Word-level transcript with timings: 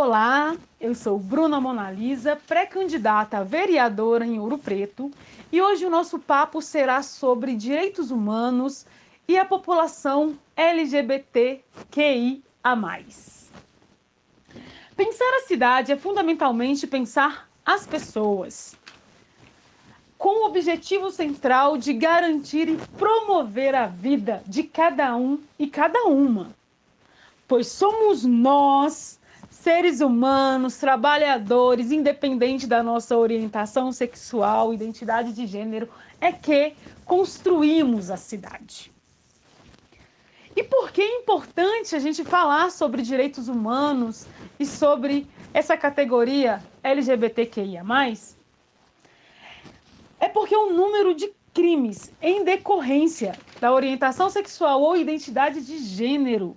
Olá, 0.00 0.56
eu 0.80 0.94
sou 0.94 1.18
Bruna 1.18 1.60
Monalisa, 1.60 2.38
pré-candidata 2.46 3.38
a 3.38 3.42
vereadora 3.42 4.24
em 4.24 4.38
Ouro 4.38 4.56
Preto, 4.56 5.10
e 5.50 5.60
hoje 5.60 5.84
o 5.84 5.90
nosso 5.90 6.20
papo 6.20 6.62
será 6.62 7.02
sobre 7.02 7.56
direitos 7.56 8.12
humanos 8.12 8.86
e 9.26 9.36
a 9.36 9.44
população 9.44 10.38
LGBTQIA+. 10.56 11.64
Pensar 14.96 15.34
a 15.34 15.46
cidade 15.48 15.90
é 15.90 15.96
fundamentalmente 15.96 16.86
pensar 16.86 17.48
as 17.66 17.84
pessoas, 17.84 18.76
com 20.16 20.44
o 20.44 20.46
objetivo 20.46 21.10
central 21.10 21.76
de 21.76 21.92
garantir 21.92 22.68
e 22.68 22.76
promover 22.96 23.74
a 23.74 23.88
vida 23.88 24.44
de 24.46 24.62
cada 24.62 25.16
um 25.16 25.40
e 25.58 25.66
cada 25.66 26.04
uma, 26.04 26.54
pois 27.48 27.66
somos 27.66 28.24
nós 28.24 29.17
seres 29.62 30.00
humanos, 30.00 30.76
trabalhadores, 30.76 31.90
independente 31.90 32.66
da 32.66 32.80
nossa 32.80 33.16
orientação 33.16 33.90
sexual, 33.90 34.72
identidade 34.72 35.32
de 35.32 35.46
gênero, 35.46 35.88
é 36.20 36.30
que 36.30 36.74
construímos 37.04 38.08
a 38.08 38.16
cidade. 38.16 38.92
E 40.54 40.62
por 40.62 40.92
que 40.92 41.02
é 41.02 41.16
importante 41.16 41.94
a 41.96 41.98
gente 41.98 42.24
falar 42.24 42.70
sobre 42.70 43.02
direitos 43.02 43.48
humanos 43.48 44.26
e 44.60 44.64
sobre 44.64 45.26
essa 45.52 45.76
categoria 45.76 46.62
LGBTQIA? 46.82 47.82
É 50.20 50.28
porque 50.28 50.54
o 50.54 50.72
número 50.72 51.14
de 51.14 51.32
crimes 51.52 52.12
em 52.22 52.44
decorrência 52.44 53.36
da 53.60 53.72
orientação 53.72 54.30
sexual 54.30 54.80
ou 54.80 54.96
identidade 54.96 55.64
de 55.64 55.78
gênero 55.78 56.56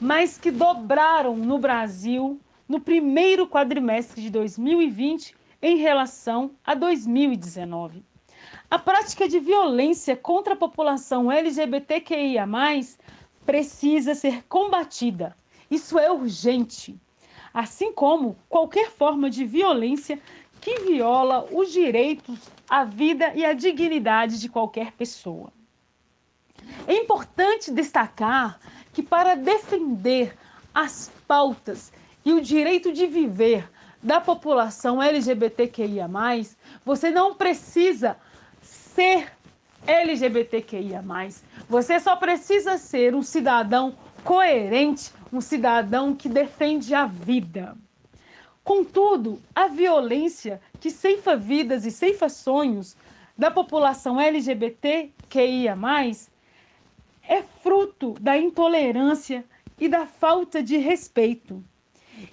mas 0.00 0.38
que 0.38 0.50
dobraram 0.50 1.36
no 1.36 1.58
Brasil 1.58 2.40
no 2.68 2.80
primeiro 2.80 3.46
quadrimestre 3.46 4.22
de 4.22 4.30
2020 4.30 5.34
em 5.62 5.76
relação 5.76 6.50
a 6.64 6.74
2019. 6.74 8.02
A 8.70 8.78
prática 8.78 9.28
de 9.28 9.38
violência 9.38 10.16
contra 10.16 10.54
a 10.54 10.56
população 10.56 11.30
LGBTQIA, 11.30 12.46
precisa 13.44 14.14
ser 14.14 14.44
combatida. 14.48 15.36
Isso 15.70 15.98
é 15.98 16.10
urgente. 16.10 16.98
Assim 17.52 17.92
como 17.92 18.36
qualquer 18.48 18.90
forma 18.90 19.30
de 19.30 19.44
violência 19.44 20.18
que 20.60 20.80
viola 20.80 21.46
os 21.52 21.70
direitos 21.70 22.38
à 22.68 22.84
vida 22.84 23.32
e 23.34 23.44
à 23.44 23.52
dignidade 23.52 24.40
de 24.40 24.48
qualquer 24.48 24.92
pessoa. 24.92 25.52
É 26.86 26.94
importante 26.94 27.70
destacar 27.70 28.58
que, 28.92 29.02
para 29.02 29.34
defender 29.34 30.36
as 30.74 31.10
pautas 31.26 31.92
e 32.24 32.32
o 32.32 32.40
direito 32.40 32.92
de 32.92 33.06
viver 33.06 33.68
da 34.02 34.20
população 34.20 35.02
LGBTQIA, 35.02 36.08
você 36.84 37.10
não 37.10 37.34
precisa 37.34 38.16
ser 38.60 39.32
LGBTQIA. 39.86 41.02
Você 41.68 41.98
só 41.98 42.16
precisa 42.16 42.76
ser 42.76 43.14
um 43.14 43.22
cidadão 43.22 43.94
coerente, 44.22 45.10
um 45.32 45.40
cidadão 45.40 46.14
que 46.14 46.28
defende 46.28 46.94
a 46.94 47.06
vida. 47.06 47.76
Contudo, 48.62 49.40
a 49.54 49.68
violência 49.68 50.60
que 50.80 50.90
ceifa 50.90 51.36
vidas 51.36 51.84
e 51.84 51.90
ceifa 51.90 52.28
sonhos 52.28 52.96
da 53.36 53.50
população 53.50 54.20
LGBTQIA, 54.20 55.76
é 57.28 57.42
fruto 57.42 58.14
da 58.20 58.36
intolerância 58.36 59.44
e 59.78 59.88
da 59.88 60.06
falta 60.06 60.62
de 60.62 60.76
respeito 60.76 61.64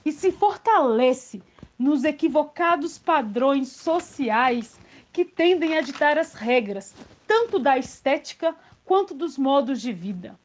e 0.06 0.11
se 0.11 0.31
fortalece 0.31 1.42
nos 1.78 2.03
equivocados 2.03 2.97
padrões 2.97 3.69
sociais 3.69 4.80
que 5.12 5.25
tendem 5.25 5.78
a 5.78 5.81
ditar 5.81 6.18
as 6.18 6.34
regras, 6.34 6.94
tanto 7.28 7.59
da 7.59 7.78
estética 7.78 8.56
quanto 8.85 9.13
dos 9.13 9.38
modos 9.38 9.81
de 9.81 9.91
vida. 9.91 10.40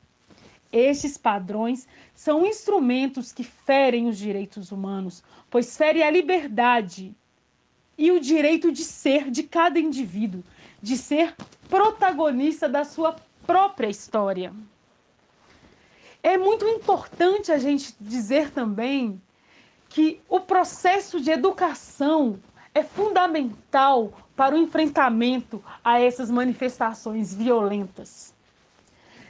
Estes 0.72 1.16
padrões 1.16 1.86
são 2.14 2.44
instrumentos 2.44 3.32
que 3.32 3.44
ferem 3.44 4.08
os 4.08 4.18
direitos 4.18 4.72
humanos, 4.72 5.22
pois 5.50 5.76
ferem 5.76 6.02
a 6.02 6.10
liberdade 6.10 7.14
e 7.96 8.10
o 8.10 8.20
direito 8.20 8.72
de 8.72 8.82
ser 8.84 9.30
de 9.30 9.42
cada 9.42 9.78
indivíduo, 9.78 10.42
de 10.82 10.96
ser 10.96 11.34
protagonista 11.68 12.68
da 12.68 12.84
sua 12.84 13.16
própria 13.46 13.88
história. 13.88 14.52
É 16.22 16.36
muito 16.36 16.66
importante 16.66 17.52
a 17.52 17.58
gente 17.58 17.94
dizer 18.00 18.50
também 18.50 19.20
que 19.88 20.20
o 20.28 20.40
processo 20.40 21.20
de 21.20 21.30
educação 21.30 22.38
é 22.74 22.82
fundamental 22.82 24.12
para 24.34 24.54
o 24.54 24.58
enfrentamento 24.58 25.62
a 25.82 26.00
essas 26.00 26.30
manifestações 26.30 27.32
violentas. 27.32 28.34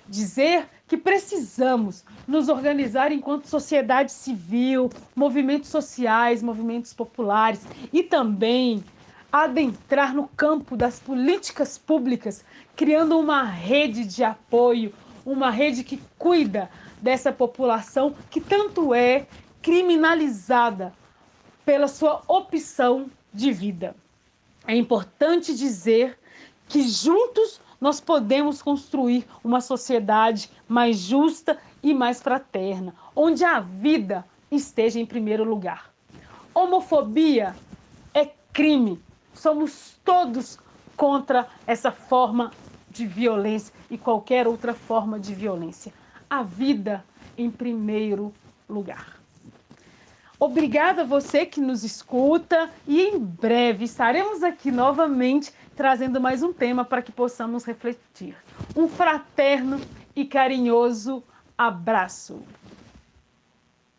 Dizer 0.09 0.69
que 0.89 0.97
precisamos 0.97 2.05
nos 2.27 2.49
organizar 2.49 3.13
enquanto 3.13 3.47
sociedade 3.47 4.13
civil, 4.13 4.89
movimentos 5.15 5.69
sociais, 5.69 6.43
movimentos 6.43 6.93
populares 6.93 7.61
e 7.93 8.03
também 8.03 8.83
adentrar 9.33 10.15
no 10.15 10.29
campo 10.29 10.77
das 10.77 10.99
políticas 10.99 11.77
públicas, 11.77 12.45
criando 12.75 13.19
uma 13.19 13.43
rede 13.43 14.05
de 14.05 14.25
apoio, 14.25 14.93
uma 15.25 15.51
rede 15.51 15.83
que 15.85 16.01
cuida 16.19 16.71
dessa 17.01 17.33
população 17.33 18.15
que 18.31 18.41
tanto 18.41 18.95
é 18.95 19.27
criminalizada 19.61 20.95
pela 21.65 21.89
sua 21.89 22.23
opção 22.29 23.11
de 23.33 23.53
vida. 23.53 23.95
É 24.67 24.75
importante 24.75 25.55
dizer 25.55 26.19
que 26.69 26.83
juntos 26.89 27.61
nós 27.81 28.01
podemos 28.01 28.63
construir 28.63 29.27
uma 29.45 29.61
sociedade 29.61 30.51
mais 30.69 30.99
justa 30.99 31.59
e 31.83 31.93
mais 31.93 32.23
fraterna, 32.23 32.95
onde 33.15 33.45
a 33.45 33.61
vida 33.61 34.25
esteja 34.51 34.99
em 34.99 35.07
primeiro 35.07 35.45
lugar. 35.45 35.93
Homofobia 36.55 37.55
é 38.15 38.31
crime 38.53 39.01
somos 39.37 39.97
todos 40.05 40.59
contra 40.97 41.47
essa 41.67 41.93
forma 41.93 42.51
de 42.91 43.07
violência 43.07 43.73
e 43.91 43.99
qualquer 43.99 44.49
outra 44.49 44.73
forma 44.73 45.21
de 45.21 45.35
violência. 45.35 45.93
A 46.29 46.43
vida 46.43 47.05
em 47.37 47.51
primeiro 47.51 48.33
lugar. 48.69 49.17
Obrigada 50.39 51.03
a 51.03 51.05
você 51.05 51.47
que 51.47 51.61
nos 51.61 51.83
escuta 51.83 52.71
e 52.87 53.01
em 53.01 53.19
breve 53.19 53.85
estaremos 53.85 54.43
aqui 54.43 54.71
novamente 54.71 55.53
trazendo 55.75 56.21
mais 56.21 56.43
um 56.43 56.53
tema 56.53 56.85
para 56.85 57.01
que 57.01 57.13
possamos 57.13 57.65
refletir. 57.65 58.37
Um 58.75 58.89
fraterno 58.89 59.81
e 60.15 60.25
carinhoso 60.25 61.23
abraço. 61.57 62.43